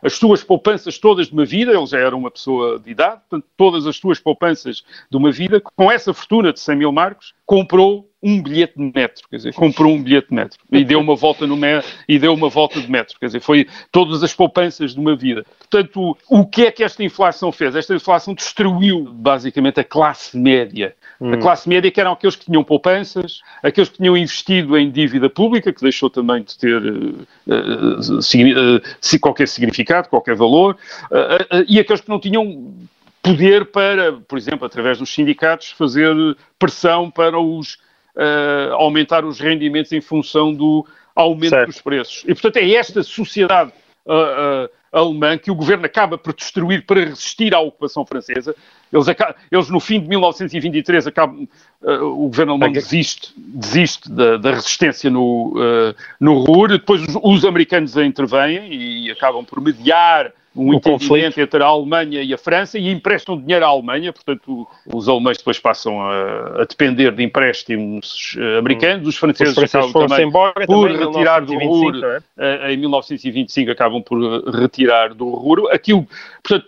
[0.01, 3.47] as suas poupanças todas de uma vida, ele já era uma pessoa de idade, portanto,
[3.57, 8.09] todas as suas poupanças de uma vida, com essa fortuna de 100 mil marcos, comprou
[8.23, 11.47] um bilhete de metro, quer dizer, comprou um bilhete de metro e deu uma volta
[11.47, 14.99] no metro, e deu uma volta de metro, quer dizer, foi todas as poupanças de
[14.99, 15.45] uma vida.
[15.59, 17.75] Portanto, o que é que esta inflação fez?
[17.75, 20.95] Esta inflação destruiu basicamente a classe média.
[21.19, 21.33] Hum.
[21.33, 25.29] A classe média que eram aqueles que tinham poupanças, aqueles que tinham investido em dívida
[25.29, 30.77] pública, que deixou também de ter uh, uh, qualquer significado, qualquer valor,
[31.11, 32.73] uh, e aqueles que não tinham
[33.21, 36.15] poder para, por exemplo, através dos sindicatos, fazer
[36.57, 37.77] pressão para os
[38.15, 41.67] uh, aumentar os rendimentos em função do aumento certo.
[41.67, 42.23] dos preços.
[42.25, 43.71] E, portanto, é esta sociedade
[44.05, 48.55] uh, uh, alemã que o governo acaba por destruir para resistir à ocupação francesa.
[48.91, 49.07] Eles,
[49.49, 51.47] eles no fim de 1923, acabam,
[51.81, 55.53] o governo alemão desiste, desiste da, da resistência no,
[56.19, 61.65] no Ruhr, depois os, os americanos intervêm e acabam por mediar um entendimento entre a
[61.65, 66.61] Alemanha e a França e emprestam dinheiro à Alemanha, portanto os alemães depois passam a,
[66.61, 71.05] a depender de empréstimos uh, americanos, os franceses, os franceses acabam também embora, por também
[71.05, 71.95] retirar do Ruhr,
[72.37, 72.67] é?
[72.67, 74.19] uh, em 1925 acabam por
[74.53, 76.05] retirar do Ruhr, aquilo,
[76.43, 76.67] portanto,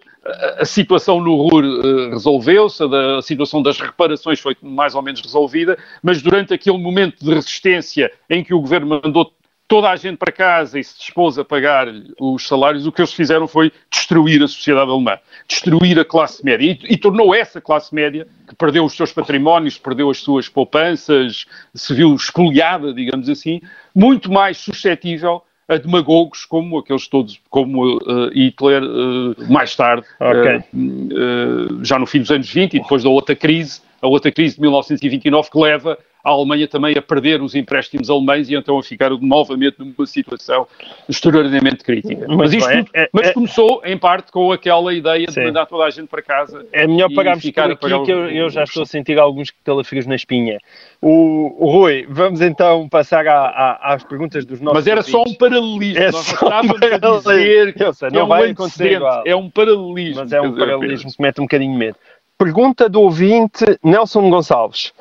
[0.58, 5.19] a situação no Ruhr uh, resolveu-se, a, a, situação das reparações foi mais ou menos
[5.19, 9.34] resolvida, mas durante aquele momento de resistência em que o governo mandou
[9.67, 11.88] toda a gente para casa e se dispôs a pagar
[12.19, 16.65] os salários, o que eles fizeram foi destruir a sociedade alemã, destruir a classe média
[16.65, 21.45] e, e, tornou essa classe média, que perdeu os seus patrimónios, perdeu as suas poupanças,
[21.73, 23.62] se viu espoliada, digamos assim,
[23.95, 30.58] muito mais suscetível a demagogos como aqueles todos, como uh, Hitler, uh, mais tarde, okay.
[30.58, 34.56] uh, já no fim dos anos 20 e depois da outra crise, a outra crise
[34.56, 38.84] de 1929 que leva a Alemanha também a perder os empréstimos alemães e então a
[38.84, 40.66] ficar novamente numa situação
[41.10, 42.26] extraordinariamente crítica.
[42.30, 45.42] mas isto é, é, mas é, começou, em parte, com aquela ideia sim.
[45.42, 46.66] de mandar toda a gente para casa.
[46.72, 50.06] É melhor pagarmos ficar por aqui, que eu, eu, já estou a sentir alguns calafrios
[50.06, 50.60] na espinha.
[51.02, 55.12] O, o Rui, vamos então passar a, a, às perguntas dos nossos Mas era ouvintes.
[55.12, 56.04] só um paralelismo.
[56.04, 57.94] É Nós só um paralelismo.
[57.94, 59.24] Sei, não é um vai acontecer igual.
[59.26, 60.22] É um paralelismo.
[60.22, 61.98] Mas é um paralelismo que mete um bocadinho de medo.
[62.38, 64.94] Pergunta do ouvinte Nelson Gonçalves.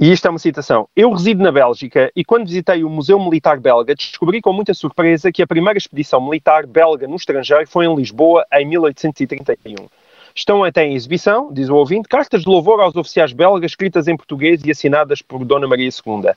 [0.00, 0.88] E isto é uma citação.
[0.96, 5.30] Eu resido na Bélgica e quando visitei o Museu Militar Belga descobri com muita surpresa
[5.30, 9.99] que a primeira expedição militar belga no estrangeiro foi em Lisboa em 1831.
[10.40, 14.16] Estão até em exibição, diz o ouvinte, cartas de louvor aos oficiais belgas escritas em
[14.16, 16.30] português e assinadas por Dona Maria II.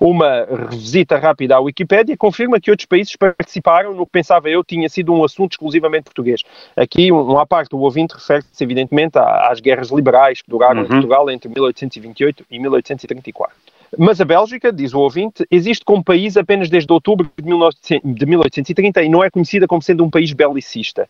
[0.00, 4.88] Uma revisita rápida à Wikipédia confirma que outros países participaram no que pensava eu tinha
[4.88, 6.44] sido um assunto exclusivamente português.
[6.76, 10.86] Aqui, um à parte, o ouvinte refere-se evidentemente às guerras liberais que duraram uhum.
[10.86, 13.56] em Portugal entre 1828 e 1834.
[13.98, 17.44] Mas a Bélgica, diz o ouvinte, existe como país apenas desde outubro de
[18.26, 21.08] 1830 e não é conhecida como sendo um país belicista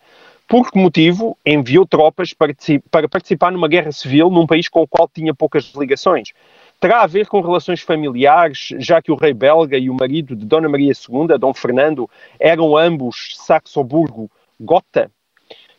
[0.48, 5.06] por que motivo enviou tropas para participar numa guerra civil num país com o qual
[5.06, 6.32] tinha poucas ligações?
[6.80, 10.46] Terá a ver com relações familiares, já que o rei belga e o marido de
[10.46, 12.08] Dona Maria II, Dom Fernando,
[12.40, 15.10] eram ambos Saxoburgo-Gotha?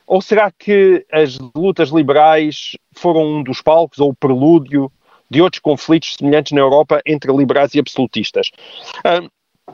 [0.05, 4.91] Ou será que as lutas liberais foram um dos palcos ou o prelúdio
[5.31, 8.51] de outros conflitos semelhantes na Europa entre liberais e absolutistas?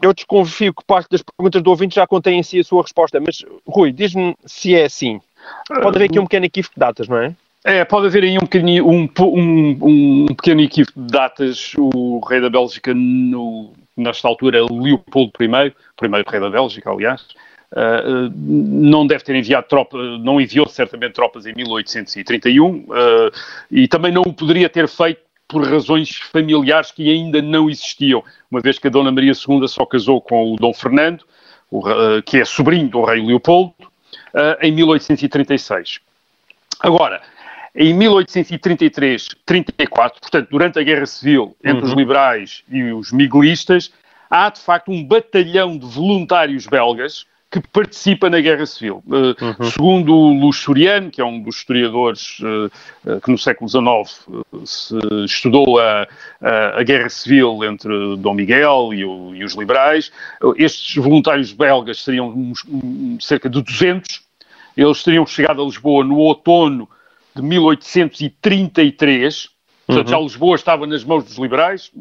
[0.01, 3.19] Eu desconfio que parte das perguntas do ouvinte já contém em si a sua resposta,
[3.19, 5.19] mas Rui, diz-me se é assim.
[5.67, 7.35] Pode haver aqui um pequeno equívoco de datas, não é?
[7.63, 11.73] É, pode haver aí um pequeno, um, um, um pequeno equívoco de datas.
[11.77, 17.21] O rei da Bélgica, no, nesta altura, Leopoldo I, primeiro rei da Bélgica, aliás,
[17.71, 22.85] uh, não deve ter enviado tropas, não enviou certamente tropas em 1831 uh,
[23.71, 28.61] e também não o poderia ter feito por razões familiares que ainda não existiam, uma
[28.61, 31.23] vez que a Dona Maria II só casou com o Dom Fernando,
[31.69, 33.73] o, uh, que é sobrinho do rei Leopoldo,
[34.61, 35.99] em 1836.
[36.81, 37.21] Agora,
[37.75, 41.87] em 1833-34, portanto, durante a Guerra Civil entre uhum.
[41.87, 43.91] os liberais e os miguelistas,
[44.29, 47.25] há de facto um batalhão de voluntários belgas
[47.61, 49.01] que participa na Guerra Civil.
[49.07, 49.71] Uh, uhum.
[49.71, 52.69] Segundo o Luxuriano, que é um dos historiadores uh,
[53.05, 53.85] uh, que no século XIX
[55.25, 56.05] estudou a,
[56.41, 60.11] a, a, Guerra Civil entre Dom Miguel e, o, e os liberais,
[60.57, 62.65] estes voluntários belgas seriam uns,
[63.19, 64.21] cerca de 200.
[64.75, 66.89] Eles teriam chegado a Lisboa no outono
[67.35, 69.54] de 1833.
[69.85, 70.23] Portanto, já uhum.
[70.23, 71.91] Lisboa estava nas mãos dos liberais,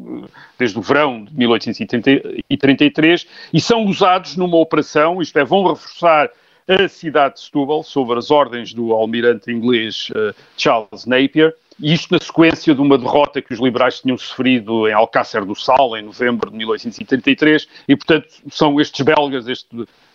[0.57, 6.29] desde o verão de 1833, e são usados numa operação, isto é, vão reforçar
[6.67, 12.11] a cidade de Setúbal, sob as ordens do almirante inglês uh, Charles Napier, e isto
[12.11, 16.01] na sequência de uma derrota que os liberais tinham sofrido em Alcácer do Sal, em
[16.01, 19.67] novembro de 1833, e portanto são estes belgas, este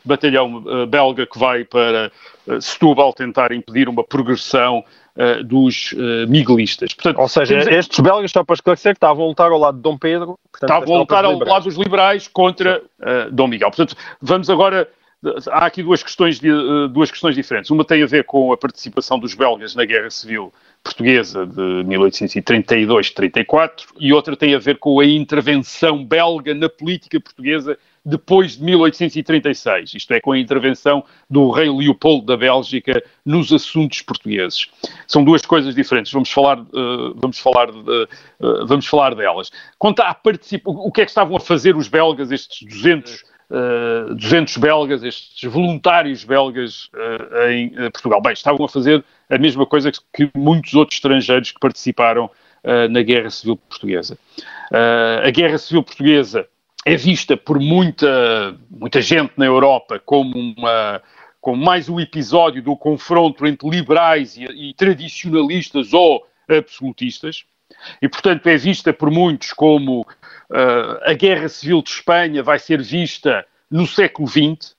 [0.04, 2.10] batalhão uh, belga que vai para
[2.46, 4.82] uh, Setúbal tentar impedir uma progressão
[5.16, 6.94] uh, dos uh, miguelistas.
[6.94, 7.76] Portanto, Ou seja, temos...
[7.76, 10.38] estes belgas, só para esclarecer, que estavam a lutar ao lado de Dom Pedro.
[10.50, 13.70] Portanto, estavam a lutar ao lado dos liberais contra uh, Dom Miguel.
[13.70, 14.88] Portanto, vamos agora
[15.50, 16.40] há aqui duas questões,
[16.90, 17.70] duas questões diferentes.
[17.70, 20.50] Uma tem a ver com a participação dos belgas na Guerra Civil
[20.82, 27.76] Portuguesa de 1832-34 e outra tem a ver com a intervenção belga na política portuguesa
[28.04, 34.00] depois de 1836, isto é, com a intervenção do rei Leopoldo da Bélgica nos assuntos
[34.02, 34.68] portugueses.
[35.06, 38.08] São duas coisas diferentes, vamos falar, uh, vamos falar, de,
[38.40, 39.50] uh, vamos falar delas.
[39.78, 44.14] Quanto à participa o que é que estavam a fazer os belgas, estes 200 Uh,
[44.14, 48.22] 200 belgas, estes voluntários belgas uh, em uh, Portugal.
[48.22, 52.30] Bem, estavam a fazer a mesma coisa que muitos outros estrangeiros que participaram
[52.90, 54.18] na Guerra Civil Portuguesa.
[54.70, 56.46] a Guerra Civil Portuguesa
[56.84, 61.02] é vista por muita, muita gente na Europa como, uma,
[61.40, 67.44] como mais um episódio do confronto entre liberais e, e tradicionalistas ou absolutistas.
[68.00, 70.06] E, portanto, é vista por muitos como uh,
[71.04, 74.74] a Guerra Civil de Espanha vai ser vista no século XX,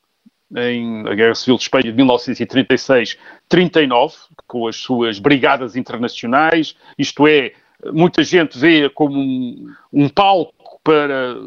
[0.55, 7.53] em a Guerra Civil de Espanha de 1936-39, com as suas brigadas internacionais, isto é,
[7.93, 11.37] muita gente vê como um, um palco para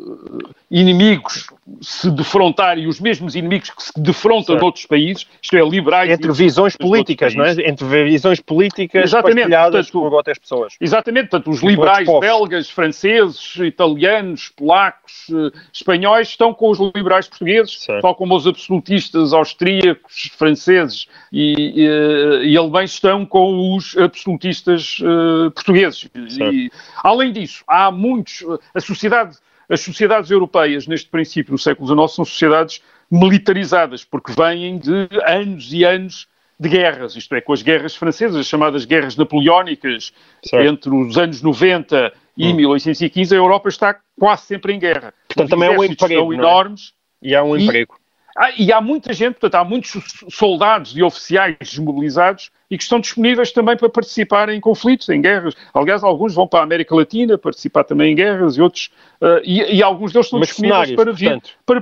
[0.71, 1.47] inimigos
[1.81, 4.61] se defrontarem, os mesmos inimigos que se defrontam certo.
[4.61, 6.11] noutros países, isto é, liberais...
[6.11, 7.53] Entre visões políticas, não é?
[7.67, 10.77] Entre visões políticas exatamente, partilhadas portanto, por outras pessoas.
[10.81, 17.83] Exatamente, portanto, os liberais belgas, franceses, italianos, polacos, eh, espanhóis estão com os liberais portugueses,
[17.83, 18.03] certo.
[18.03, 24.99] tal como os absolutistas austríacos, franceses e, e, eh, e alemães estão com os absolutistas
[25.01, 26.09] uh, portugueses.
[26.15, 26.71] E,
[27.03, 28.45] além disso, há muitos...
[28.75, 29.24] A sociedade,
[29.69, 35.73] as sociedades europeias, neste princípio, no século XIX, são sociedades militarizadas, porque vêm de anos
[35.73, 36.27] e anos
[36.59, 40.13] de guerras, isto é, com as guerras francesas, as chamadas guerras napoleónicas,
[40.45, 40.69] certo.
[40.69, 42.55] entre os anos 90 e hum.
[42.55, 45.13] 1815, a Europa está quase sempre em guerra.
[45.29, 46.37] Portanto, os também é um emprego, são é?
[46.37, 46.93] enormes.
[47.23, 47.97] E há um emprego.
[48.37, 49.93] Ah, e há muita gente, portanto, há muitos
[50.29, 55.55] soldados e oficiais desmobilizados e que estão disponíveis também para participar em conflitos, em guerras.
[55.73, 59.77] Aliás, alguns vão para a América Latina participar também em guerras e outros, uh, e,
[59.77, 61.41] e, alguns deles estão disponíveis para vir.
[61.65, 61.81] Para,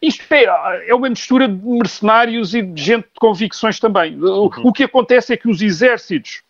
[0.00, 4.16] isto é, é uma mistura de mercenários e de gente de convicções também.
[4.16, 4.50] Uhum.
[4.64, 6.42] O, o que acontece é que os exércitos,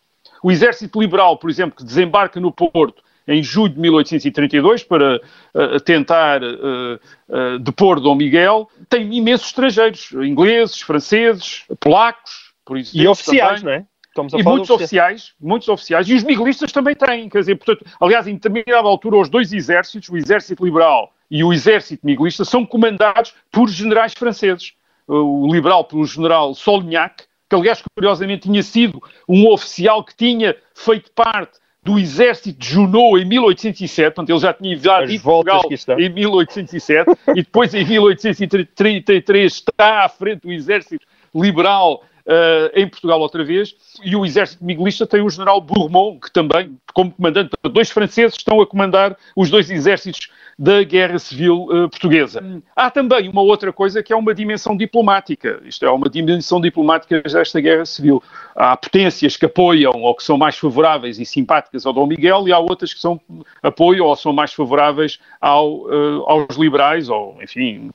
[0.44, 5.80] o exército liberal, por exemplo, que desembarca no Porto, em julho de 1832 para uh,
[5.80, 12.76] tentar uh, depor Dom Miguel, tem imensos estrangeiros, ingleses, franceses, polacos, por.
[12.76, 13.78] E oficiais, também.
[13.78, 13.86] não é?
[14.08, 17.88] Estamos a e muitos oficiais, muitos oficiais, e os miguelistas também têm, quer dizer, portanto,
[18.00, 22.66] aliás, em determinada altura, os dois exércitos, o exército liberal e o exército miguelista, são
[22.66, 24.72] comandados por generais franceses.
[25.06, 31.10] O liberal pelo general Solignac, que aliás, curiosamente, tinha sido um oficial que tinha feito
[31.12, 35.62] parte do exército de Junot em 1807, portanto ele já tinha invadido Portugal
[35.98, 43.21] em 1807 e depois em 1833 está à frente do exército liberal uh, em Portugal
[43.21, 47.90] outra vez, e o exército miguelista tem o general Bourmont, que também, como comandante, dois
[47.90, 52.44] franceses estão a comandar os dois exércitos da Guerra Civil uh, Portuguesa.
[52.77, 55.58] Há também uma outra coisa que é uma dimensão diplomática.
[55.64, 58.23] Isto é uma dimensão diplomática desta Guerra Civil.
[58.54, 62.52] Há potências que apoiam ou que são mais favoráveis e simpáticas ao Dom Miguel e
[62.52, 63.18] há outras que são
[63.62, 67.90] apoiam ou são mais favoráveis ao, uh, aos liberais ou, enfim,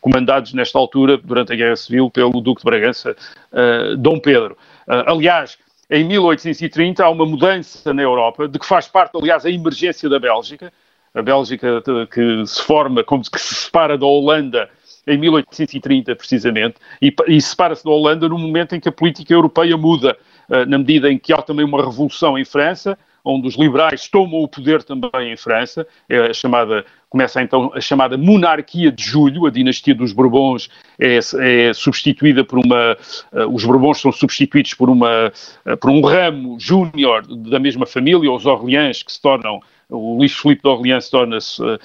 [0.00, 3.16] comandados nesta altura durante a Guerra Civil pelo Duque de Bragança,
[3.52, 3.61] uh,
[3.98, 4.56] Dom Pedro.
[4.86, 5.58] aliás,
[5.90, 10.18] em 1830 há uma mudança na Europa, de que faz parte, aliás, a emergência da
[10.18, 10.72] Bélgica,
[11.14, 14.70] a Bélgica que se forma, como que se separa da Holanda
[15.06, 19.76] em 1830, precisamente, e, e separa-se da Holanda no momento em que a política europeia
[19.76, 20.16] muda,
[20.48, 24.40] uh, na medida em que há também uma revolução em França, onde os liberais tomam
[24.40, 29.46] o poder também em França, é a chamada, começa então a chamada monarquia de julho,
[29.46, 30.68] a dinastia dos Bourbons
[30.98, 32.96] é, é substituída por uma,
[33.32, 35.32] uh, os Bourbons são substituídos por uma,
[35.66, 39.60] uh, por um ramo júnior da mesma família, os Orleans, que se tornam
[39.92, 41.78] o Luís Filipe de Orleans torna-se uh, uh,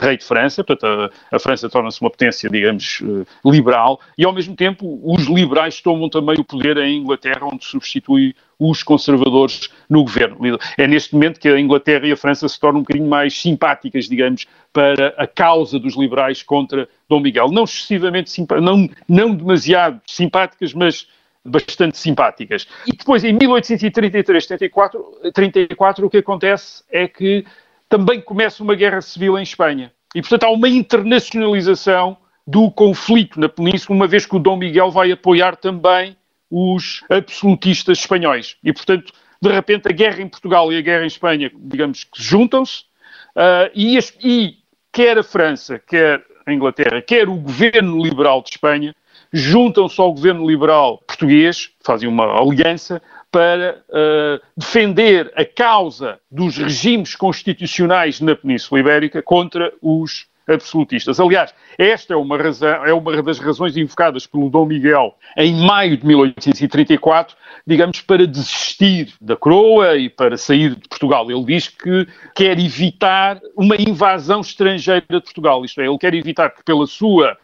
[0.00, 4.32] rei de França, portanto, a, a França torna-se uma potência, digamos, uh, liberal, e ao
[4.32, 10.02] mesmo tempo os liberais tomam também o poder em Inglaterra, onde substitui os conservadores no
[10.04, 10.38] governo.
[10.78, 14.08] É neste momento que a Inglaterra e a França se tornam um bocadinho mais simpáticas,
[14.08, 17.50] digamos, para a causa dos liberais contra Dom Miguel.
[17.50, 21.08] Não excessivamente simpáticas, não, não demasiado simpáticas, mas
[21.44, 22.66] bastante simpáticas.
[22.86, 27.44] E depois, em 1833, 34, 34, o que acontece é que
[27.88, 29.92] também começa uma guerra civil em Espanha.
[30.14, 32.16] E, portanto, há uma internacionalização
[32.46, 36.16] do conflito na Península, uma vez que o Dom Miguel vai apoiar também
[36.50, 38.56] os absolutistas espanhóis.
[38.62, 42.22] E, portanto, de repente, a guerra em Portugal e a guerra em Espanha, digamos que
[42.22, 42.84] juntam-se,
[43.36, 44.56] uh, e, e
[44.92, 48.94] quer a França, quer a Inglaterra, quer o governo liberal de Espanha,
[49.32, 57.16] juntam-se ao governo liberal português, fazem uma aliança para uh, defender a causa dos regimes
[57.16, 61.20] constitucionais na Península Ibérica contra os absolutistas.
[61.20, 65.96] Aliás, esta é uma, razão, é uma das razões invocadas pelo Dom Miguel em maio
[65.96, 71.30] de 1834, digamos, para desistir da coroa e para sair de Portugal.
[71.30, 76.50] Ele diz que quer evitar uma invasão estrangeira de Portugal, isto é, ele quer evitar
[76.50, 77.38] que pela sua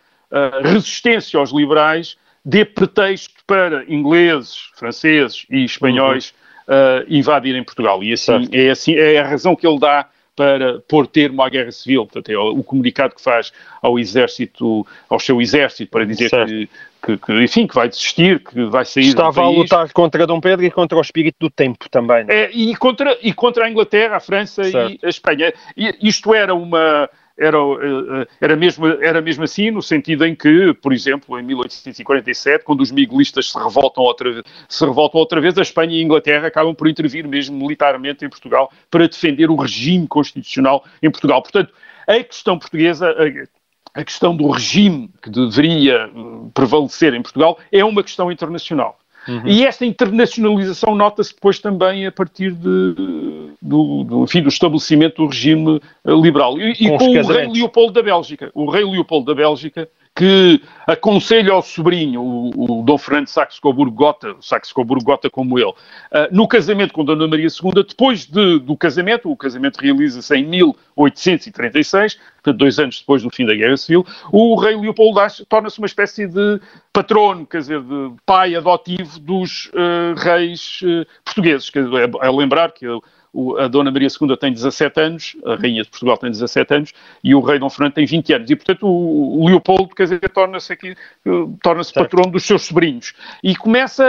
[0.63, 6.33] resistência aos liberais dê pretexto para ingleses, franceses e espanhóis
[6.67, 6.75] uhum.
[6.75, 8.03] uh, invadirem Portugal.
[8.03, 10.09] E assim é, assim é a razão que ele dá
[10.39, 12.07] para pôr termo à guerra civil.
[12.07, 13.53] Portanto, é o comunicado que faz
[13.83, 16.69] ao exército, ao seu exército, para dizer que,
[17.05, 20.65] que, que, enfim, que vai desistir, que vai sair Estava a lutar contra Dom Pedro
[20.65, 22.25] e contra o espírito do tempo também.
[22.29, 24.93] É, e, contra, e contra a Inglaterra, a França certo.
[25.03, 25.53] e a Espanha.
[25.77, 30.75] E isto era uma era, eh, era, mesmo, era mesmo assim, no sentido em que,
[30.75, 35.63] por exemplo, em 1847, quando os miguelistas se revoltam outra, se revoltam outra vez, a
[35.63, 40.07] Espanha e a Inglaterra acabam por intervir mesmo militarmente em Portugal para defender o regime
[40.09, 41.41] constitucional em Portugal.
[41.41, 41.73] Portanto,
[42.07, 46.11] a questão portuguesa, a, a questão do regime que deveria eh,
[46.53, 48.99] prevalecer em Portugal é uma questão internacional.
[49.29, 49.43] Uhum.
[49.47, 52.95] E esta internacionalização nota-se depois também a partir de,
[53.61, 56.59] do, do, enfim, do estabelecimento do regime eh, liberal.
[56.59, 58.51] E com, e com o rei Leopoldo da Bélgica.
[58.55, 59.89] O rei Leopoldo da Bélgica
[60.19, 65.75] que aconselha ao sobrinho, o, o Dom Fernando Saxe-Coburgo-Gotha, Saxe-Coburgo-Gotha como ele, uh,
[66.33, 72.19] no casamento com Dona Maria II, depois de, do casamento, o casamento realiza-se em 1836,
[72.35, 76.27] portanto dois anos depois do fim da Guerra Civil, o rei Leopoldo torna-se uma espécie
[76.27, 76.61] de
[76.93, 81.71] patrono, quer dizer, de pai adotivo dos uh, reis uh, portugueses.
[81.71, 82.87] Quer dizer, é, é lembrar que
[83.59, 87.35] a Dona Maria II tem 17 anos, a Rainha de Portugal tem 17 anos e
[87.35, 88.51] o Rei Dom Fernando tem 20 anos.
[88.51, 90.97] E, portanto, o, Leopoldo, quer dizer, torna-se aqui,
[91.63, 93.15] torna-se patrono dos seus sobrinhos.
[93.43, 94.05] E começa,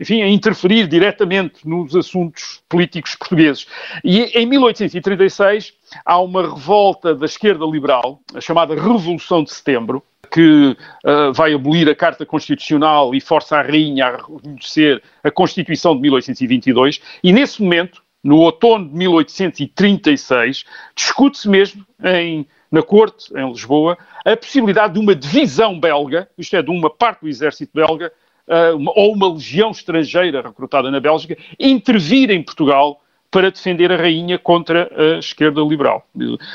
[0.00, 3.66] enfim, a interferir diretamente nos assuntos políticos portugueses.
[4.04, 5.72] E em 1836
[6.04, 11.88] há uma revolta da esquerda liberal, a chamada Revolução de Setembro, que uh, vai abolir
[11.88, 17.62] a Carta Constitucional e força a Rainha a reconhecer a Constituição de 1822, e nesse
[17.62, 25.00] momento, no outono de 1836, discute-se mesmo em, na Corte, em Lisboa, a possibilidade de
[25.00, 28.12] uma divisão belga, isto é, de uma parte do exército belga,
[28.74, 34.38] uma, ou uma legião estrangeira recrutada na Bélgica, intervir em Portugal para defender a rainha
[34.38, 36.06] contra a esquerda liberal.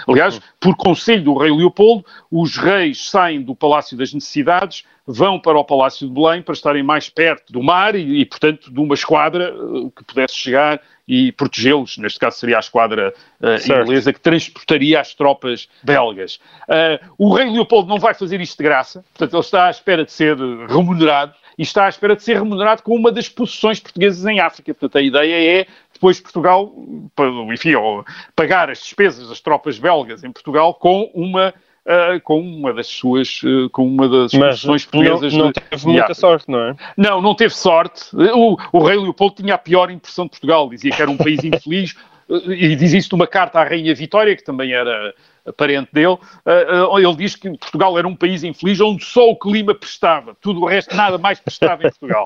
[0.08, 5.60] Aliás, por conselho do rei Leopoldo, os reis saem do Palácio das Necessidades, vão para
[5.60, 8.94] o Palácio de Belém para estarem mais perto do mar e, e portanto, de uma
[8.94, 11.98] esquadra eh, que pudesse chegar e protegê-los.
[11.98, 16.40] Neste caso seria a esquadra uh, inglesa que transportaria as tropas belgas.
[16.64, 20.06] Uh, o rei Leopoldo não vai fazer isto de graça, portanto ele está à espera
[20.06, 20.38] de ser
[20.70, 24.74] remunerado e está à espera de ser remunerado com uma das possessões portuguesas em África.
[24.74, 26.74] Portanto, a ideia é depois Portugal,
[27.54, 27.72] enfim,
[28.36, 31.54] pagar as despesas das tropas belgas em Portugal com uma
[31.86, 35.34] Uh, com uma das suas, uh, com uma das posições portuguesas.
[35.34, 36.76] Não, não teve muita sorte, não é?
[36.96, 38.06] Não, não teve sorte.
[38.16, 41.44] O, o rei Leopoldo tinha a pior impressão de Portugal, dizia que era um país
[41.44, 41.94] infeliz,
[42.30, 45.14] e diz isso numa carta à Rainha Vitória, que também era
[45.58, 46.18] parente dele,
[46.98, 50.66] ele diz que Portugal era um país infeliz onde só o clima prestava, tudo o
[50.66, 52.24] resto nada mais prestava em Portugal.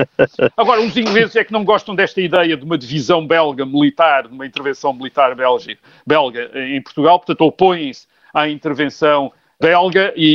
[0.55, 4.33] Agora, os ingleses é que não gostam desta ideia de uma divisão belga militar, de
[4.33, 10.25] uma intervenção militar belga, belga em Portugal, portanto opõem-se à intervenção belga e,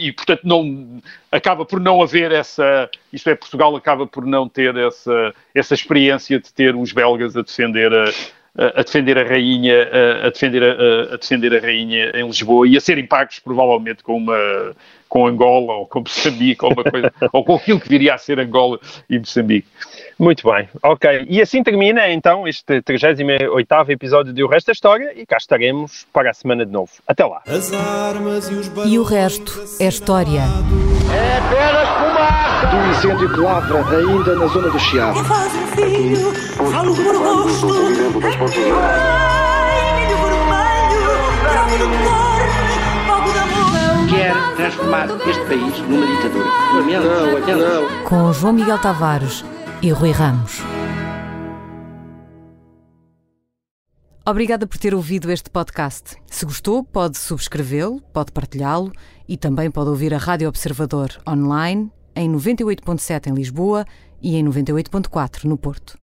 [0.00, 1.00] e, e, portanto, não,
[1.30, 6.40] acaba por não haver essa, isto é, Portugal acaba por não ter essa, essa experiência
[6.40, 8.06] de ter os belgas a defender a,
[8.56, 9.88] a defender a rainha,
[10.24, 14.16] a defender a, a, defender a rainha em Lisboa e a serem pagos provavelmente com
[14.16, 14.74] uma
[15.14, 18.40] com Angola ou com Moçambique ou uma coisa ou com aquilo que viria a ser
[18.40, 19.68] Angola e Moçambique.
[20.18, 21.26] Muito bem, ok.
[21.28, 26.04] E assim termina então este 38 episódio de O Resto da História e cá estaremos
[26.12, 26.90] para a semana de novo.
[27.06, 27.42] Até lá.
[28.84, 30.40] E o resto é história.
[30.40, 32.66] É apenas fumaça!
[32.66, 35.22] Do incêndio que lavra ainda na zona do Chiado.
[35.24, 36.32] Faz um filho,
[36.72, 37.68] falo por rosto.
[38.82, 42.13] Ai, milho vermelho, bravo de
[44.14, 46.48] Quer transformar este país numa ditadura.
[47.48, 48.04] Não, não.
[48.04, 49.44] Com João Miguel Tavares
[49.82, 50.60] e Rui Ramos.
[54.24, 56.16] Obrigada por ter ouvido este podcast.
[56.30, 58.92] Se gostou, pode subscrevê-lo, pode partilhá-lo
[59.28, 63.84] e também pode ouvir a Rádio Observador online em 98.7 em Lisboa
[64.22, 65.98] e em 98.4 no Porto.